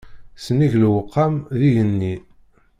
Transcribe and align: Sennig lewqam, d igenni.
Sennig 0.43 0.73
lewqam, 0.81 1.35
d 1.59 1.61
igenni. 1.67 2.15